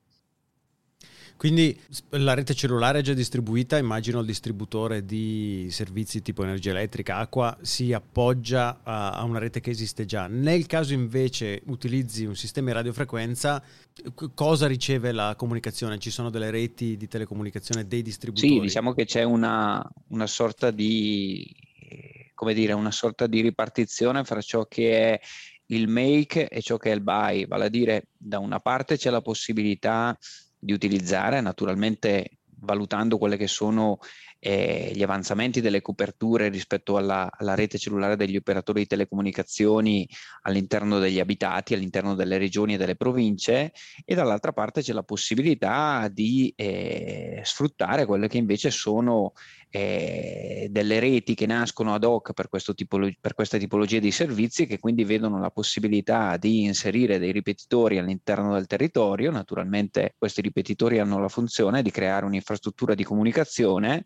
Quindi 1.37 1.77
la 2.09 2.33
rete 2.33 2.53
cellulare 2.53 2.99
è 2.99 3.01
già 3.01 3.13
distribuita, 3.13 3.77
immagino 3.77 4.19
il 4.19 4.25
distributore 4.25 5.05
di 5.05 5.67
servizi 5.69 6.21
tipo 6.21 6.43
energia 6.43 6.71
elettrica, 6.71 7.17
acqua, 7.17 7.57
si 7.61 7.91
appoggia 7.91 8.79
a, 8.83 9.11
a 9.11 9.23
una 9.23 9.39
rete 9.39 9.59
che 9.59 9.69
esiste 9.69 10.05
già. 10.05 10.27
Nel 10.27 10.65
caso 10.65 10.93
invece 10.93 11.61
utilizzi 11.65 12.25
un 12.25 12.35
sistema 12.35 12.67
di 12.67 12.73
radiofrequenza, 12.73 13.61
cosa 14.33 14.67
riceve 14.67 15.11
la 15.11 15.35
comunicazione? 15.37 15.99
Ci 15.99 16.11
sono 16.11 16.29
delle 16.29 16.49
reti 16.49 16.95
di 16.95 17.07
telecomunicazione 17.07 17.87
dei 17.87 18.01
distributori? 18.01 18.53
Sì, 18.53 18.59
diciamo 18.59 18.93
che 18.93 19.05
c'è 19.05 19.23
una, 19.23 19.85
una 20.07 20.27
sorta 20.27 20.71
di 20.71 21.45
come 22.33 22.53
dire, 22.53 22.73
una 22.73 22.91
sorta 22.91 23.25
di 23.25 23.41
ripartizione 23.41 24.23
fra 24.25 24.41
ciò 24.41 24.65
che 24.65 25.13
è 25.13 25.19
il 25.67 25.87
make 25.87 26.49
e 26.49 26.61
ciò 26.61 26.77
che 26.77 26.91
è 26.91 26.93
il 26.93 27.01
buy, 27.01 27.47
vale 27.47 27.65
a 27.65 27.69
dire 27.69 28.07
da 28.17 28.39
una 28.39 28.59
parte 28.59 28.97
c'è 28.97 29.09
la 29.09 29.21
possibilità 29.21 30.17
di 30.63 30.73
utilizzare, 30.73 31.41
naturalmente 31.41 32.39
valutando 32.63 33.17
quelle 33.17 33.37
che 33.37 33.47
sono 33.47 33.99
eh, 34.39 34.91
gli 34.93 35.03
avanzamenti 35.03 35.61
delle 35.61 35.81
coperture 35.81 36.49
rispetto 36.49 36.97
alla, 36.97 37.29
alla, 37.31 37.55
rete 37.55 37.77
cellulare 37.77 38.17
degli 38.17 38.35
operatori 38.35 38.81
di 38.81 38.87
telecomunicazioni 38.87 40.07
all'interno 40.41 40.99
degli 40.99 41.19
abitati, 41.19 41.73
all'interno 41.73 42.13
delle 42.13 42.37
regioni 42.37 42.73
e 42.73 42.77
delle 42.77 42.97
province 42.97 43.71
e 44.03 44.15
dall'altra 44.15 44.51
parte 44.51 44.81
c'è 44.81 44.91
la 44.91 45.03
possibilità 45.03 46.09
di 46.11 46.53
eh, 46.57 47.41
sfruttare 47.43 48.05
quelle 48.05 48.27
che 48.27 48.37
invece 48.37 48.69
sono 48.69 49.31
eh, 49.75 50.67
delle 50.69 50.99
reti 50.99 51.33
che 51.33 51.47
nascono 51.47 51.95
ad 51.95 52.03
hoc 52.03 52.33
per, 52.33 52.47
tipolo- 52.75 53.09
per 53.19 53.33
questa 53.33 53.57
tipologia 53.57 53.97
di 53.97 54.11
servizi 54.11 54.67
che 54.67 54.77
quindi 54.77 55.03
vedono 55.03 55.39
la 55.39 55.49
possibilità 55.49 56.37
di 56.37 56.61
inserire 56.61 57.17
dei 57.17 57.31
ripetitori 57.31 57.97
all'interno 57.97 58.53
del 58.53 58.67
territorio. 58.67 59.31
Naturalmente 59.31 60.13
questi 60.15 60.41
ripetitori 60.41 60.99
hanno 60.99 61.17
la 61.17 61.27
funzione 61.27 61.81
di 61.81 61.89
creare 61.89 62.25
un'infrastruttura 62.25 62.93
di 62.93 63.03
comunicazione 63.03 64.03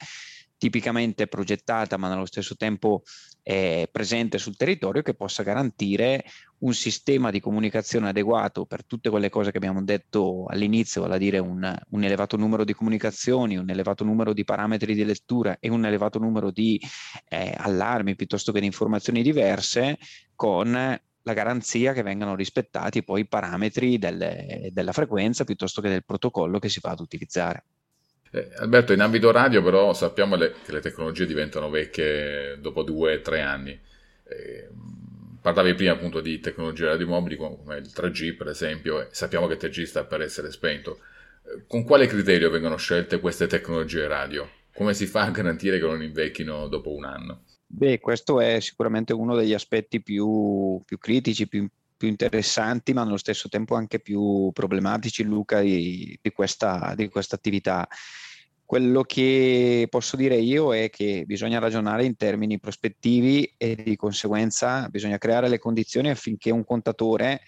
tipicamente 0.57 1.27
progettata 1.27 1.97
ma 1.97 2.09
nello 2.09 2.25
stesso 2.25 2.55
tempo 2.55 3.03
eh, 3.43 3.87
presente 3.91 4.37
sul 4.37 4.57
territorio 4.57 5.01
che 5.01 5.13
possa 5.13 5.43
garantire 5.43 6.25
un 6.59 6.73
sistema 6.73 7.29
di 7.31 7.39
comunicazione 7.39 8.09
adeguato 8.09 8.65
per 8.65 8.85
tutte 8.85 9.09
quelle 9.09 9.29
cose 9.29 9.51
che 9.51 9.57
abbiamo 9.57 9.83
detto 9.83 10.45
all'inizio, 10.47 11.01
vale 11.01 11.15
a 11.15 11.17
dire 11.17 11.39
un, 11.39 11.77
un 11.89 12.03
elevato 12.03 12.35
numero 12.35 12.63
di 12.63 12.73
comunicazioni, 12.73 13.55
un 13.55 13.69
elevato 13.69 14.03
numero 14.03 14.33
di 14.33 14.43
parametri 14.43 14.95
di 14.95 15.05
lettura 15.05 15.57
e 15.59 15.69
un 15.69 15.85
elevato 15.85 16.19
numero 16.19 16.51
di 16.51 16.81
eh, 17.29 17.53
allarmi 17.55 18.15
piuttosto 18.15 18.51
che 18.51 18.59
di 18.59 18.65
informazioni 18.65 19.21
diverse 19.21 19.97
con 20.35 20.71
la 20.71 21.33
garanzia 21.33 21.93
che 21.93 22.03
vengano 22.03 22.35
rispettati 22.35 23.03
poi 23.03 23.21
i 23.21 23.27
parametri 23.27 23.97
delle, 23.97 24.69
della 24.71 24.93
frequenza 24.93 25.43
piuttosto 25.43 25.81
che 25.81 25.89
del 25.89 26.05
protocollo 26.05 26.57
che 26.57 26.69
si 26.69 26.79
va 26.81 26.91
ad 26.91 27.01
utilizzare. 27.01 27.65
Eh, 28.31 28.49
Alberto, 28.57 28.93
in 28.93 29.01
ambito 29.01 29.31
radio 29.31 29.61
però 29.61 29.93
sappiamo 29.93 30.35
le, 30.35 30.53
che 30.63 30.71
le 30.71 30.81
tecnologie 30.81 31.25
diventano 31.25 31.69
vecchie 31.69 32.57
dopo 32.59 32.83
due 32.83 33.15
o 33.15 33.21
tre 33.21 33.41
anni. 33.41 33.79
Eh, 34.23 34.67
parlavi 35.41 35.75
prima 35.75 35.93
appunto 35.93 36.19
di 36.19 36.39
tecnologie 36.39 36.85
radiomobili 36.85 37.37
come 37.37 37.77
il 37.77 37.91
3G 37.93 38.35
per 38.35 38.47
esempio, 38.47 39.01
e 39.01 39.07
sappiamo 39.11 39.47
che 39.47 39.53
il 39.53 39.59
3G 39.59 39.83
sta 39.83 40.03
per 40.03 40.21
essere 40.21 40.51
spento. 40.51 40.99
Eh, 41.43 41.63
con 41.67 41.83
quale 41.83 42.07
criterio 42.07 42.49
vengono 42.49 42.77
scelte 42.77 43.19
queste 43.19 43.47
tecnologie 43.47 44.07
radio? 44.07 44.49
Come 44.73 44.93
si 44.93 45.07
fa 45.07 45.23
a 45.23 45.31
garantire 45.31 45.79
che 45.79 45.85
non 45.85 46.03
invecchino 46.03 46.67
dopo 46.67 46.93
un 46.93 47.05
anno? 47.05 47.43
Beh, 47.65 47.99
questo 47.99 48.39
è 48.39 48.59
sicuramente 48.59 49.11
uno 49.11 49.35
degli 49.35 49.53
aspetti 49.53 50.01
più, 50.01 50.81
più 50.85 50.97
critici, 50.97 51.47
più, 51.47 51.67
più 51.97 52.07
interessanti, 52.07 52.93
ma 52.93 53.03
nello 53.03 53.17
stesso 53.17 53.49
tempo 53.49 53.75
anche 53.75 53.99
più 53.99 54.51
problematici, 54.53 55.23
Luca, 55.23 55.59
di, 55.59 56.17
di, 56.21 56.31
questa, 56.31 56.93
di 56.95 57.09
questa 57.09 57.35
attività. 57.35 57.87
Quello 58.63 59.01
che 59.03 59.87
posso 59.89 60.17
dire 60.17 60.35
io 60.35 60.75
è 60.75 60.89
che 60.89 61.23
bisogna 61.25 61.59
ragionare 61.59 62.03
in 62.03 62.17
termini 62.17 62.59
prospettivi 62.59 63.53
e 63.57 63.75
di 63.75 63.95
conseguenza 63.95 64.89
bisogna 64.89 65.17
creare 65.17 65.47
le 65.47 65.57
condizioni 65.57 66.09
affinché 66.09 66.51
un 66.51 66.65
contatore, 66.65 67.41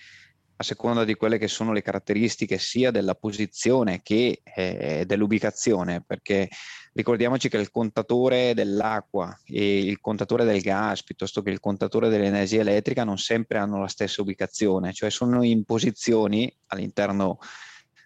a 0.61 0.63
seconda 0.63 1.05
di 1.05 1.15
quelle 1.15 1.37
che 1.37 1.47
sono 1.47 1.71
le 1.71 1.81
caratteristiche 1.81 2.57
sia 2.57 2.91
della 2.91 3.15
posizione 3.15 4.01
che 4.03 4.41
eh, 4.43 5.03
dell'ubicazione, 5.05 6.03
perché 6.05 6.49
Ricordiamoci 6.91 7.49
che 7.49 7.57
il 7.57 7.71
contatore 7.71 8.53
dell'acqua 8.53 9.39
e 9.45 9.79
il 9.79 10.01
contatore 10.01 10.43
del 10.43 10.59
gas, 10.59 11.03
piuttosto 11.03 11.41
che 11.41 11.51
il 11.51 11.59
contatore 11.59 12.09
dell'energia 12.09 12.61
elettrica, 12.61 13.03
non 13.03 13.17
sempre 13.17 13.59
hanno 13.59 13.79
la 13.79 13.87
stessa 13.87 14.21
ubicazione, 14.21 14.91
cioè 14.91 15.09
sono 15.09 15.43
in 15.43 15.63
posizioni 15.65 16.53
all'interno 16.67 17.39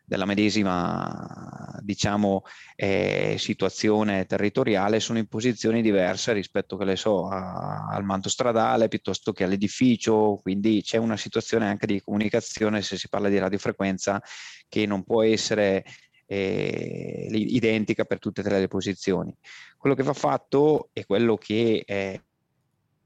della 0.06 0.26
medesima 0.26 1.80
diciamo, 1.82 2.44
eh, 2.76 3.36
situazione 3.38 4.26
territoriale 4.26 5.00
sono 5.00 5.20
in 5.20 5.28
posizioni 5.28 5.82
diverse 5.82 6.34
rispetto 6.34 6.78
so, 6.96 7.28
a, 7.28 7.88
al 7.88 8.04
manto 8.04 8.30
stradale 8.30 8.88
piuttosto 8.88 9.32
che 9.32 9.44
all'edificio, 9.44 10.40
quindi 10.42 10.82
c'è 10.82 10.98
una 10.98 11.18
situazione 11.18 11.68
anche 11.68 11.88
di 11.88 12.02
comunicazione 12.02 12.82
se 12.82 12.98
si 12.98 13.10
parla 13.10 13.30
di 13.30 13.38
radiofrequenza 13.38 14.22
che 14.68 14.86
non 14.86 15.04
può 15.04 15.24
essere 15.24 15.84
eh, 16.26 17.28
identica 17.32 18.06
per 18.06 18.20
tutte 18.20 18.42
e 18.42 18.44
tre 18.44 18.60
le 18.60 18.68
posizioni. 18.68 19.36
Quello 19.78 19.96
che 19.96 20.04
va 20.04 20.14
fatto 20.14 20.90
è 20.94 21.06
quello 21.06 21.36
che 21.38 21.84
eh, 21.86 22.22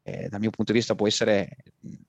eh, 0.08 0.30
dal 0.30 0.40
mio 0.40 0.52
punto 0.52 0.72
di 0.72 0.78
vista 0.78 0.96
può 0.96 1.06
essere 1.06 1.50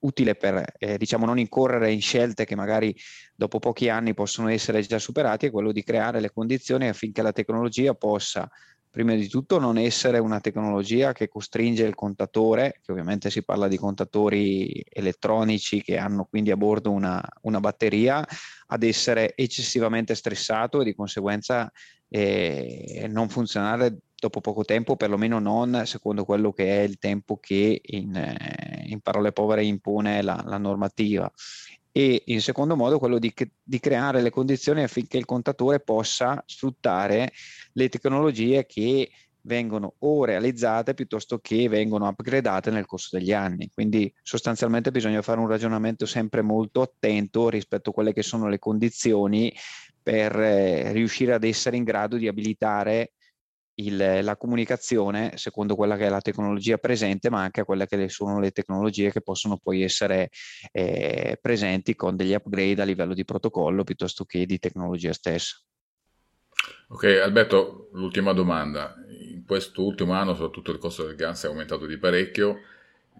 utile 0.00 0.36
per 0.36 0.64
eh, 0.78 0.96
diciamo 0.96 1.26
non 1.26 1.38
incorrere 1.38 1.90
in 1.90 2.00
scelte 2.00 2.44
che 2.44 2.54
magari 2.54 2.94
dopo 3.34 3.58
pochi 3.58 3.88
anni 3.88 4.14
possono 4.14 4.48
essere 4.48 4.80
già 4.82 5.00
superate, 5.00 5.48
è 5.48 5.50
quello 5.50 5.72
di 5.72 5.82
creare 5.82 6.20
le 6.20 6.30
condizioni 6.30 6.86
affinché 6.86 7.22
la 7.22 7.32
tecnologia 7.32 7.94
possa 7.94 8.48
prima 8.88 9.14
di 9.14 9.28
tutto 9.28 9.58
non 9.58 9.78
essere 9.78 10.18
una 10.18 10.40
tecnologia 10.40 11.12
che 11.12 11.28
costringe 11.28 11.84
il 11.84 11.94
contatore, 11.94 12.80
che 12.82 12.92
ovviamente 12.92 13.30
si 13.30 13.42
parla 13.42 13.68
di 13.68 13.76
contatori 13.76 14.84
elettronici 14.88 15.82
che 15.82 15.98
hanno 15.98 16.24
quindi 16.24 16.50
a 16.52 16.56
bordo 16.56 16.90
una, 16.90 17.22
una 17.42 17.60
batteria, 17.60 18.24
ad 18.68 18.82
essere 18.82 19.34
eccessivamente 19.36 20.14
stressato 20.14 20.80
e 20.80 20.84
di 20.84 20.94
conseguenza 20.94 21.70
eh, 22.08 23.06
non 23.10 23.28
funzionare 23.28 23.98
dopo 24.18 24.40
poco 24.40 24.64
tempo, 24.64 24.96
perlomeno 24.96 25.38
non 25.38 25.82
secondo 25.84 26.24
quello 26.24 26.52
che 26.52 26.80
è 26.80 26.82
il 26.82 26.98
tempo 26.98 27.38
che 27.38 27.80
in, 27.82 28.14
eh, 28.14 28.84
in 28.86 29.00
parole 29.00 29.32
povere 29.32 29.64
impone 29.64 30.22
la, 30.22 30.42
la 30.46 30.58
normativa 30.58 31.30
e 31.92 32.22
in 32.26 32.40
secondo 32.40 32.76
modo 32.76 32.98
quello 32.98 33.18
di, 33.18 33.32
di, 33.62 33.80
creare 33.80 34.20
le 34.20 34.30
condizioni 34.30 34.82
affinché 34.82 35.18
il 35.18 35.24
contatore 35.24 35.80
possa 35.80 36.42
sfruttare 36.46 37.32
le 37.72 37.88
tecnologie 37.88 38.66
che 38.66 39.10
vengono 39.42 39.94
o 40.00 40.24
realizzate 40.24 40.94
piuttosto 40.94 41.38
che 41.38 41.68
vengono 41.68 42.06
upgradate 42.06 42.70
nel 42.70 42.86
corso 42.86 43.16
degli 43.16 43.32
anni. 43.32 43.70
Quindi 43.72 44.12
sostanzialmente 44.22 44.90
bisogna 44.90 45.22
fare 45.22 45.40
un 45.40 45.48
ragionamento 45.48 46.06
sempre 46.06 46.42
molto 46.42 46.82
attento 46.82 47.48
rispetto 47.48 47.90
a 47.90 47.92
quelle 47.92 48.12
che 48.12 48.22
sono 48.22 48.48
le 48.48 48.58
condizioni 48.58 49.52
per 50.02 50.38
eh, 50.38 50.92
riuscire 50.92 51.32
ad 51.32 51.44
essere 51.44 51.76
in 51.76 51.84
grado 51.84 52.16
di 52.16 52.28
abilitare 52.28 53.14
il, 53.80 54.20
la 54.22 54.36
comunicazione 54.36 55.32
secondo 55.36 55.74
quella 55.74 55.96
che 55.96 56.06
è 56.06 56.08
la 56.08 56.20
tecnologia 56.20 56.78
presente, 56.78 57.30
ma 57.30 57.42
anche 57.42 57.60
a 57.60 57.64
quelle 57.64 57.86
che 57.86 58.08
sono 58.08 58.40
le 58.40 58.50
tecnologie 58.50 59.10
che 59.10 59.20
possono 59.20 59.58
poi 59.58 59.82
essere 59.82 60.30
eh, 60.72 61.38
presenti 61.40 61.94
con 61.94 62.16
degli 62.16 62.34
upgrade 62.34 62.82
a 62.82 62.84
livello 62.84 63.14
di 63.14 63.24
protocollo 63.24 63.84
piuttosto 63.84 64.24
che 64.24 64.46
di 64.46 64.58
tecnologia 64.58 65.12
stessa. 65.12 65.56
Ok, 66.88 67.04
Alberto, 67.22 67.90
l'ultima 67.92 68.32
domanda. 68.32 68.94
In 69.32 69.44
questo 69.44 69.84
ultimo 69.84 70.12
anno, 70.12 70.34
soprattutto 70.34 70.72
il 70.72 70.78
costo 70.78 71.04
del 71.04 71.14
gas 71.16 71.44
è 71.44 71.48
aumentato 71.48 71.86
di 71.86 71.98
parecchio. 71.98 72.60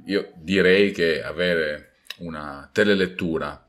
Io 0.07 0.33
direi 0.37 0.91
che 0.91 1.23
avere 1.23 1.93
una 2.19 2.69
telelettura 2.73 3.65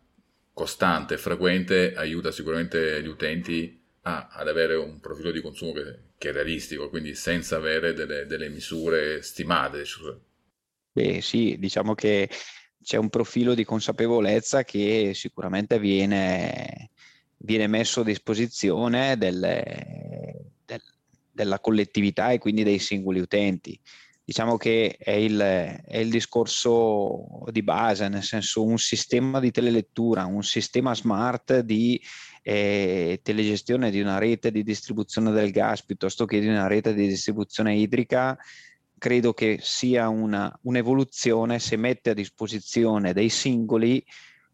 costante 0.54 1.14
e 1.14 1.18
frequente 1.18 1.94
aiuta 1.96 2.32
sicuramente 2.32 3.02
gli 3.02 3.08
utenti 3.08 3.80
a, 4.02 4.28
ad 4.32 4.48
avere 4.48 4.76
un 4.76 5.00
profilo 5.00 5.32
di 5.32 5.42
consumo 5.42 5.72
che, 5.74 6.09
che 6.20 6.30
è 6.30 6.34
realistico, 6.34 6.90
quindi 6.90 7.16
senza 7.16 7.56
avere 7.56 7.94
delle, 7.94 8.26
delle 8.28 8.50
misure 8.50 9.24
stimate. 9.24 9.84
Beh, 10.92 11.22
sì, 11.22 11.56
diciamo 11.58 11.96
che 11.96 12.30
c'è 12.84 12.98
un 12.98 13.10
profilo 13.10 13.56
di 13.56 13.64
consapevolezza 13.64 14.64
che 14.64 15.14
sicuramente 15.16 15.80
viene, 15.80 16.92
viene 17.38 17.68
messo 17.68 18.02
a 18.02 18.04
disposizione 18.04 19.18
delle, 19.18 20.52
del, 20.66 20.82
della 21.32 21.60
collettività 21.62 22.32
e 22.32 22.38
quindi 22.38 22.64
dei 22.64 22.80
singoli 22.80 23.22
utenti. 23.22 23.80
Diciamo 24.22 24.58
che 24.58 24.98
è 25.00 25.12
il, 25.12 25.40
è 25.40 25.98
il 25.98 26.10
discorso 26.10 27.46
di 27.50 27.64
base, 27.64 28.10
nel 28.10 28.24
senso 28.24 28.64
un 28.64 28.78
sistema 28.78 29.40
di 29.40 29.52
telelettura, 29.52 30.26
un 30.26 30.44
sistema 30.44 30.94
smart 30.94 31.60
di 31.62 32.00
eh, 32.42 33.20
telegestione 33.24 33.92
di 33.92 34.00
una 34.02 34.18
rete 34.18 34.52
di 34.52 34.64
distribuzione 34.64 35.32
del 35.32 35.52
gas 35.52 35.84
piuttosto 35.84 36.26
che 36.26 36.40
di 36.40 36.48
una 36.48 36.68
rete 36.68 36.94
di 36.94 37.08
distribuzione 37.08 37.76
idrica, 37.76 38.38
credo 38.98 39.34
che 39.34 39.60
sia 39.62 40.10
una, 40.10 40.54
un'evoluzione 40.64 41.60
se 41.60 41.78
mette 41.78 42.12
a 42.12 42.14
disposizione 42.14 43.14
dei 43.14 43.30
singoli 43.30 44.04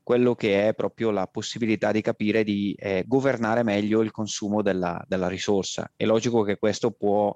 quello 0.05 0.35
che 0.35 0.67
è 0.67 0.75
proprio 0.75 1.09
la 1.09 1.25
possibilità 1.25 1.91
di 1.91 2.01
capire 2.01 2.43
di 2.43 2.75
eh, 2.77 3.05
governare 3.07 3.63
meglio 3.63 4.01
il 4.01 4.11
consumo 4.11 4.61
della, 4.61 5.03
della 5.07 5.27
risorsa. 5.27 5.91
È 5.95 6.05
logico 6.05 6.43
che 6.43 6.57
questo 6.57 6.91
può 6.91 7.33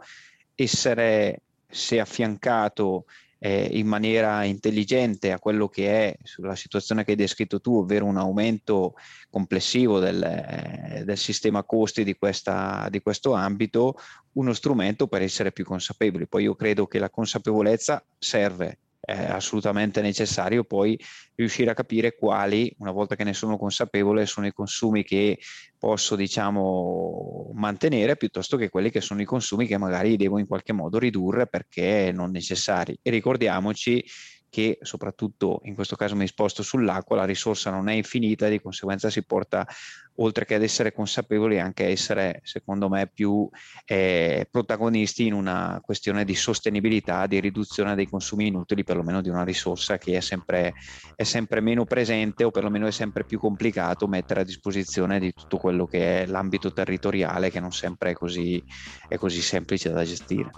essere, 0.53 1.41
se 1.67 1.99
affiancato 1.99 3.05
eh, 3.39 3.69
in 3.71 3.87
maniera 3.87 4.43
intelligente 4.43 5.31
a 5.31 5.39
quello 5.39 5.67
che 5.69 6.09
è 6.09 6.17
sulla 6.23 6.55
situazione 6.55 7.03
che 7.03 7.11
hai 7.11 7.17
descritto 7.17 7.61
tu, 7.61 7.77
ovvero 7.77 8.05
un 8.05 8.17
aumento 8.17 8.95
complessivo 9.29 9.99
del, 9.99 10.21
eh, 10.21 11.03
del 11.05 11.17
sistema 11.17 11.63
costi 11.63 12.03
di, 12.03 12.15
questa, 12.15 12.87
di 12.89 13.01
questo 13.01 13.33
ambito, 13.33 13.95
uno 14.33 14.53
strumento 14.53 15.07
per 15.07 15.21
essere 15.21 15.51
più 15.51 15.63
consapevoli. 15.63 16.27
Poi 16.27 16.43
io 16.43 16.55
credo 16.55 16.85
che 16.85 16.99
la 16.99 17.09
consapevolezza 17.09 18.03
serve 18.17 18.77
è 18.99 19.25
assolutamente 19.25 20.01
necessario 20.01 20.63
poi 20.63 20.99
riuscire 21.35 21.71
a 21.71 21.73
capire 21.73 22.15
quali, 22.15 22.73
una 22.79 22.91
volta 22.91 23.15
che 23.15 23.23
ne 23.23 23.33
sono 23.33 23.57
consapevole, 23.57 24.25
sono 24.25 24.47
i 24.47 24.51
consumi 24.51 25.03
che 25.03 25.39
posso, 25.77 26.15
diciamo, 26.15 27.51
mantenere 27.53 28.17
piuttosto 28.17 28.57
che 28.57 28.69
quelli 28.69 28.91
che 28.91 29.01
sono 29.01 29.21
i 29.21 29.25
consumi 29.25 29.65
che 29.65 29.77
magari 29.77 30.17
devo 30.17 30.37
in 30.37 30.47
qualche 30.47 30.73
modo 30.73 30.99
ridurre 30.99 31.47
perché 31.47 32.11
non 32.13 32.31
necessari. 32.31 32.97
E 33.01 33.09
ricordiamoci 33.09 34.03
che 34.49 34.79
soprattutto 34.81 35.61
in 35.63 35.75
questo 35.75 35.95
caso 35.95 36.15
mi 36.15 36.27
sposto 36.27 36.63
sull'acqua, 36.63 37.15
la 37.15 37.25
risorsa 37.25 37.69
non 37.71 37.87
è 37.87 37.93
infinita 37.93 38.47
e 38.47 38.51
di 38.51 38.61
conseguenza 38.61 39.09
si 39.09 39.23
porta 39.23 39.67
oltre 40.15 40.45
che 40.45 40.55
ad 40.55 40.63
essere 40.63 40.91
consapevoli 40.91 41.59
anche 41.59 41.85
a 41.85 41.87
essere 41.87 42.41
secondo 42.43 42.89
me 42.89 43.07
più 43.07 43.49
eh, 43.85 44.47
protagonisti 44.49 45.25
in 45.25 45.33
una 45.33 45.79
questione 45.83 46.25
di 46.25 46.35
sostenibilità, 46.35 47.25
di 47.25 47.39
riduzione 47.39 47.95
dei 47.95 48.07
consumi 48.07 48.47
inutili 48.47 48.83
perlomeno 48.83 49.21
di 49.21 49.29
una 49.29 49.43
risorsa 49.43 49.97
che 49.97 50.17
è 50.17 50.19
sempre, 50.19 50.73
è 51.15 51.23
sempre 51.23 51.61
meno 51.61 51.85
presente 51.85 52.43
o 52.43 52.51
perlomeno 52.51 52.87
è 52.87 52.91
sempre 52.91 53.23
più 53.23 53.39
complicato 53.39 54.07
mettere 54.07 54.41
a 54.41 54.43
disposizione 54.43 55.19
di 55.19 55.33
tutto 55.33 55.57
quello 55.57 55.85
che 55.85 56.23
è 56.23 56.25
l'ambito 56.25 56.73
territoriale 56.73 57.49
che 57.49 57.59
non 57.59 57.71
sempre 57.71 58.11
è 58.11 58.13
così, 58.13 58.61
è 59.07 59.17
così 59.17 59.41
semplice 59.41 59.91
da 59.91 60.03
gestire. 60.03 60.51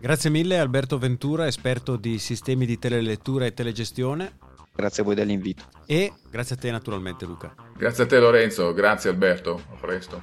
Grazie 0.00 0.30
mille 0.30 0.58
Alberto 0.58 0.96
Ventura, 0.98 1.46
esperto 1.46 1.96
di 1.96 2.18
sistemi 2.18 2.64
di 2.64 2.78
telelettura 2.78 3.44
e 3.44 3.52
telegestione. 3.52 4.38
Grazie 4.74 5.02
a 5.02 5.04
voi 5.04 5.14
dell'invito. 5.14 5.64
E 5.84 6.10
grazie 6.30 6.56
a 6.56 6.58
te 6.58 6.70
naturalmente 6.70 7.26
Luca. 7.26 7.54
Grazie 7.76 8.04
a 8.04 8.06
te 8.06 8.18
Lorenzo, 8.18 8.72
grazie 8.72 9.10
Alberto, 9.10 9.62
a 9.70 9.76
presto. 9.78 10.22